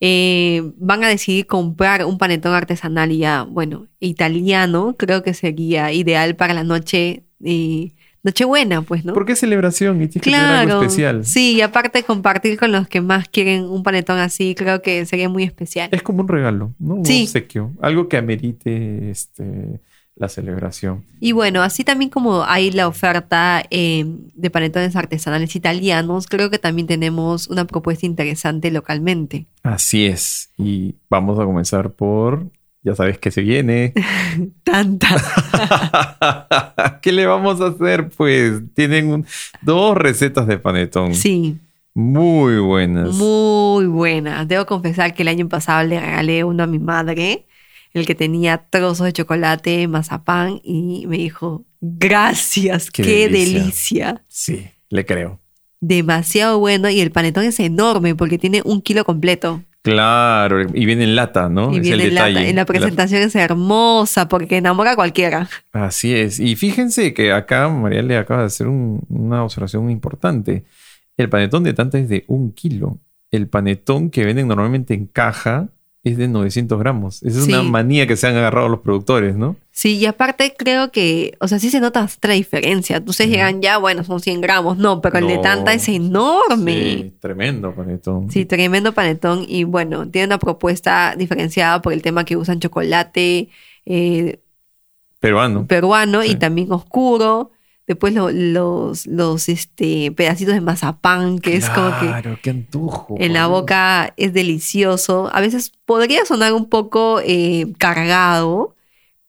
[0.00, 6.36] eh, van a decidir comprar un panetón artesanal ya, bueno, italiano, creo que sería ideal
[6.36, 9.12] para la noche, eh, Nochebuena, pues, ¿no?
[9.14, 9.96] ¿Por qué celebración?
[10.02, 11.24] Y tienes que tener algo Claro, especial.
[11.24, 15.28] sí, y aparte compartir con los que más quieren un panetón así, creo que sería
[15.28, 15.90] muy especial.
[15.92, 16.94] Es como un regalo, ¿no?
[16.96, 17.24] Un Sí.
[17.24, 17.72] obsequio.
[17.82, 19.80] Algo que amerite este,
[20.16, 21.04] la celebración.
[21.20, 26.58] Y bueno, así también como hay la oferta eh, de panetones artesanales italianos, creo que
[26.58, 29.46] también tenemos una propuesta interesante localmente.
[29.62, 30.50] Así es.
[30.56, 32.46] Y vamos a comenzar por.
[32.84, 33.94] Ya sabes que se viene.
[34.62, 35.16] Tanta.
[37.02, 38.10] ¿Qué le vamos a hacer?
[38.10, 39.26] Pues tienen un-
[39.62, 41.14] dos recetas de panetón.
[41.14, 41.56] Sí,
[41.94, 43.14] Muy buenas.
[43.14, 44.44] muy buena.
[44.44, 47.46] Debo confesar que el año pasado le regalé uno a mi madre,
[47.94, 53.58] el que tenía trozos de chocolate, mazapán, y me dijo, gracias, Qué qué, delicia.
[53.60, 54.24] delicia.
[54.28, 55.40] Sí, le creo.
[55.80, 59.62] Demasiado bueno y el panetón es enorme porque tiene un kilo completo.
[59.84, 61.70] Claro, y viene en lata, ¿no?
[61.70, 62.26] y Es viene el en lata.
[62.28, 62.48] detalle.
[62.48, 65.46] En la presentación es hermosa porque enamora a cualquiera.
[65.72, 66.40] Así es.
[66.40, 70.64] Y fíjense que acá María le acaba de hacer un- una observación muy importante.
[71.18, 72.98] El panetón de tanta es de un kilo.
[73.30, 75.68] El panetón que venden normalmente en caja
[76.04, 77.22] es de 900 gramos.
[77.22, 77.52] Esa es Sí.
[77.52, 79.56] una manía que se han agarrado los productores, ¿no?
[79.72, 83.00] Sí, y aparte creo que, o sea, sí se nota la diferencia.
[83.24, 83.32] Ujú.
[83.32, 84.76] llegan ya, bueno, son 100 gramos.
[84.78, 86.74] No, pero el de tanta es enorme.
[86.74, 88.30] Sí, tremendo panetón.
[88.30, 89.44] Sí, tremendo panetón.
[89.48, 93.48] Y bueno, tiene una propuesta diferenciada por el tema que usan chocolate
[93.86, 94.40] eh,
[95.20, 95.66] Peruano.
[95.66, 96.32] peruano Sí.
[96.32, 97.50] y también oscuro.
[97.86, 103.14] Después lo- los, los este, pedacitos de mazapán, que es como que Claro, qué antojo.
[103.18, 105.28] en la boca es delicioso.
[105.34, 108.74] A veces podría sonar un poco eh, cargado,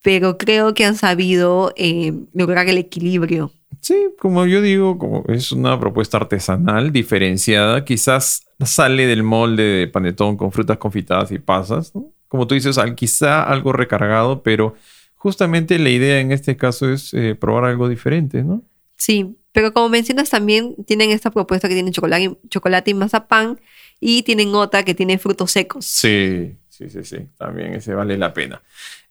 [0.01, 3.51] pero creo que han sabido eh, lograr el equilibrio.
[3.81, 9.87] Sí, como yo digo, como es una propuesta artesanal diferenciada, quizás sale del molde de
[9.87, 12.05] panetón con frutas confitadas y pasas, ¿no?
[12.27, 14.75] Como tú dices, al- quizá algo recargado, pero
[15.15, 18.63] justamente la idea en este caso es eh, probar algo diferente, ¿no?
[18.97, 23.59] Sí, pero como mencionas también tienen esta propuesta que tiene chocolate, chocolate y mazapán
[23.99, 25.85] y tienen otra que tiene frutos secos.
[25.85, 28.61] Sí, sí, sí, sí, también ese vale la pena.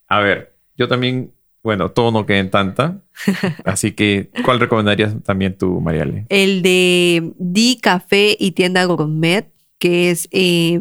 [0.07, 1.31] A ver, yo también,
[1.63, 3.01] bueno, todo no queda en tanta,
[3.65, 6.25] así que, ¿cuál recomendarías también tú, Mariale?
[6.29, 10.79] El de Di Café y Tienda Gourmet, que es eh,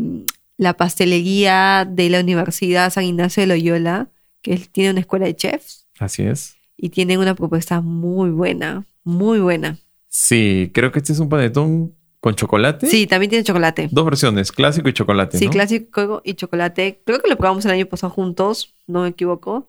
[0.56, 4.08] la pastelería de la Universidad San Ignacio de Loyola,
[4.44, 6.56] que es- tiene una escuela de chefs Así es.
[6.76, 9.78] y tienen una propuesta muy buena, muy buena.
[10.08, 12.86] Sí, creo que este es un panetón ¿Con chocolate?
[12.86, 13.90] Sí, también tiene chocolate.
[13.92, 15.36] Dos versiones, clásico y chocolate.
[15.36, 15.50] Sí, ¿no?
[15.50, 17.02] clásico y chocolate.
[17.04, 19.68] Creo que lo probamos el año pasado juntos, no me equivoco.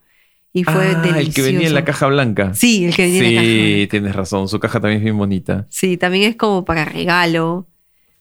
[0.54, 1.20] Y fue ah, delicioso.
[1.20, 2.54] el que venía en la caja blanca.
[2.54, 3.46] Sí, el que venía en la caja.
[3.52, 3.92] Sí, blanca.
[3.92, 4.48] tienes razón.
[4.48, 5.68] Su caja también es bien bonita.
[5.70, 7.68] Sí, también es como para regalo.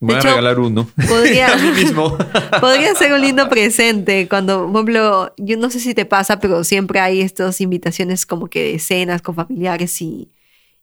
[0.05, 0.87] Voy hecho, a regalar uno.
[1.07, 2.17] Podría, a mí mismo.
[2.61, 4.27] podría ser un lindo presente.
[4.27, 8.47] Cuando, por ejemplo, yo no sé si te pasa, pero siempre hay estas invitaciones como
[8.47, 10.31] que de cenas con familiares y,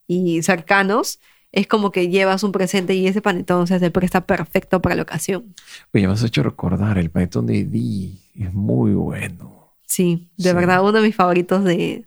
[0.07, 1.21] y cercanos.
[1.53, 5.03] Es como que llevas un presente y ese panetón se te presta perfecto para la
[5.03, 5.55] ocasión.
[5.93, 8.19] Oye, me has hecho recordar el panetón de Di.
[8.39, 9.75] Es muy bueno.
[9.87, 10.55] Sí, de Sí.
[10.57, 12.07] verdad, uno de mis favoritos de,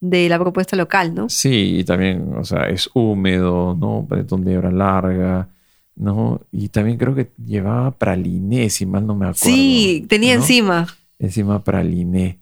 [0.00, 1.30] de la propuesta local, ¿no?
[1.30, 4.04] Sí, y también, o sea, es húmedo, ¿no?
[4.06, 5.48] Panetón de hora larga,
[5.96, 6.40] ¿no?
[6.52, 9.38] Y también creo que llevaba praliné, si mal no me acuerdo.
[9.56, 10.42] Sí, tenía ¿no?
[10.42, 10.86] encima.
[11.18, 12.38] Encima praliné.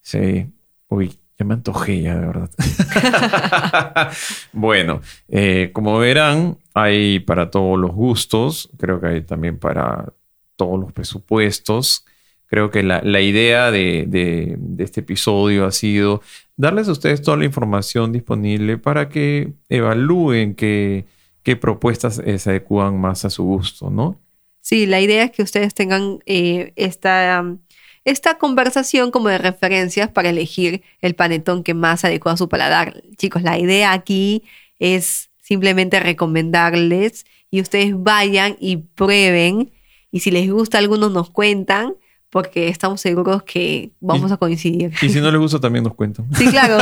[0.00, 0.46] Sí.
[0.88, 2.50] Uy, ya me antojé ya, de verdad.
[4.52, 8.70] bueno, eh, como verán, hay para todos los gustos.
[8.78, 10.12] Creo que hay también para
[10.56, 12.04] todos los presupuestos.
[12.46, 16.22] Creo que la, la idea de, de- de este episodio ha sido
[16.56, 21.04] darles a ustedes toda la información disponible para que evalúen qué,
[21.48, 24.20] qué propuestas eh, se adecuan más a su gusto, ¿no?
[24.60, 27.56] Sí, la idea es que ustedes tengan eh, esta, um,
[28.04, 33.02] esta conversación como de referencias para elegir el panetón que más adecua a su paladar.
[33.16, 34.42] Chicos, la idea aquí
[34.78, 39.70] es simplemente recomendarles y ustedes vayan y prueben
[40.10, 41.94] y si les gusta algunos nos cuentan
[42.28, 44.92] porque estamos seguros que vamos Y- a coincidir.
[45.00, 46.26] Y si no les gusta, también nos cuentan.
[46.34, 46.76] Sí, claro.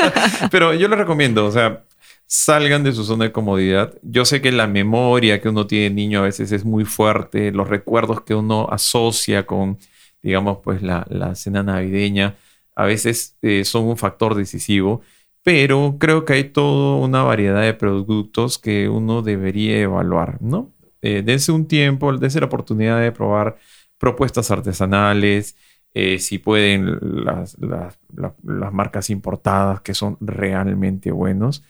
[0.50, 1.84] Pero yo les recomiendo, o sea,
[2.32, 3.94] salgan de su zona de comodidad.
[4.02, 7.50] Yo sé que la memoria que uno tiene de niño a veces es muy fuerte,
[7.50, 9.78] los recuerdos que uno asocia con,
[10.22, 12.36] digamos, pues la, la cena navideña,
[12.76, 15.00] a veces eh, son un factor decisivo,
[15.42, 20.72] pero creo que hay toda una variedad de productos que uno debería evaluar, ¿no?
[21.02, 23.56] Eh, dense un tiempo, dense la oportunidad de probar
[23.98, 25.56] propuestas artesanales,
[25.94, 31.64] eh, si pueden las, las- la- las marcas importadas que son realmente buenos.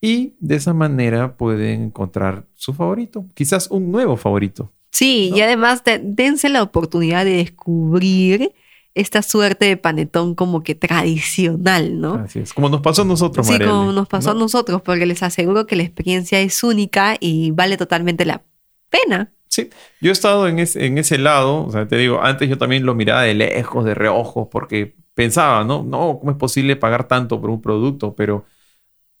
[0.00, 4.72] Y de esa manera pueden encontrar su favorito, quizás un nuevo favorito.
[4.90, 5.38] Sí, ¿no?
[5.38, 8.52] y además de- dense la oportunidad de descubrir
[8.94, 12.14] esta suerte de panetón como que tradicional, ¿no?
[12.14, 14.36] Así es, como nos pasó a nosotros, Sí, Marielle, como nos pasó ¿no?
[14.38, 18.42] a nosotros, porque les aseguro que la experiencia es única y vale totalmente la
[18.88, 19.32] pena.
[19.48, 19.68] Sí,
[20.00, 22.84] yo he estado en ese, en ese lado, o sea, te digo, antes yo también
[22.86, 25.82] lo miraba de lejos, de reojos, porque pensaba, ¿no?
[25.82, 28.14] No, ¿cómo es posible pagar tanto por un producto?
[28.14, 28.44] Pero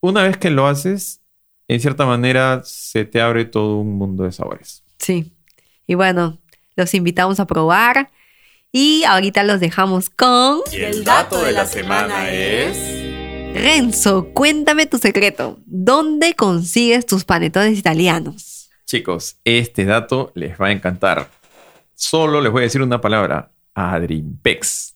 [0.00, 1.20] una vez que lo haces,
[1.68, 4.84] en cierta manera se te abre todo un mundo de sabores.
[4.98, 5.32] Sí.
[5.86, 6.38] Y bueno,
[6.76, 8.10] los invitamos a probar
[8.72, 13.06] y ahorita los dejamos con El dato de la semana es...
[13.54, 14.28] Renzo.
[14.34, 15.58] Cuéntame tu secreto.
[15.64, 18.70] ¿Dónde consigues tus panetones italianos?
[18.84, 21.30] Chicos, este dato les va a encantar.
[21.94, 24.94] Solo les voy a decir una palabra, Adrimpex.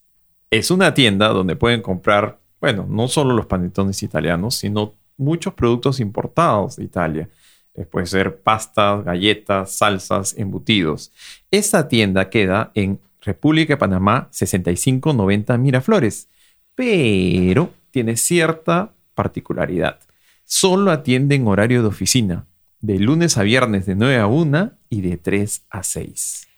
[0.51, 6.01] Es una tienda donde pueden comprar, bueno, no solo los panetones italianos, sino muchos productos
[6.01, 7.29] importados de Italia.
[7.75, 11.13] Eh, Puede ser pastas, galletas, salsas, embutidos.
[11.51, 16.29] Esta tienda queda en República de Panamá 6590 Miraflores,
[16.75, 19.99] pero tiene cierta particularidad.
[20.45, 22.47] Solo atiende en horario de oficina,
[22.81, 26.49] de lunes a viernes de 9 a 1 y de 3 a 6.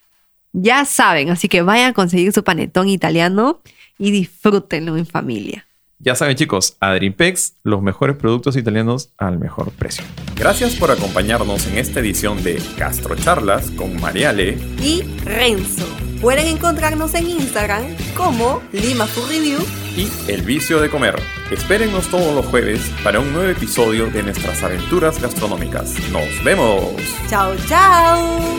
[0.53, 3.61] Ya saben, así que vayan a conseguir su panetón italiano
[3.99, 5.67] y disfrútenlo en familia.
[6.05, 10.05] Ya saben chicos, Adrimpex, los mejores productos italianos al mejor precio.
[10.35, 14.59] Gracias por acompañarnos en esta edición de Gastrocharlas con Mariale.
[14.83, 15.87] Y Renzo.
[16.21, 17.85] Pueden encontrarnos en Instagram
[18.17, 19.61] como Lima Food Review
[19.97, 21.15] y El Vicio de Comer.
[21.53, 25.95] Espérennos todos los jueves para un nuevo episodio de nuestras aventuras gastronómicas.
[26.11, 26.95] ¡Nos vemos!
[27.29, 28.57] Chao, chao.